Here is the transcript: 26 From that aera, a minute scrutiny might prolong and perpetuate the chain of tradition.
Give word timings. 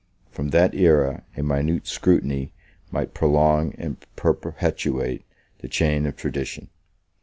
26 0.33 0.35
From 0.35 0.49
that 0.49 0.73
aera, 0.73 1.21
a 1.37 1.43
minute 1.43 1.85
scrutiny 1.85 2.51
might 2.89 3.13
prolong 3.13 3.75
and 3.77 4.03
perpetuate 4.15 5.23
the 5.59 5.67
chain 5.67 6.07
of 6.07 6.15
tradition. 6.15 6.69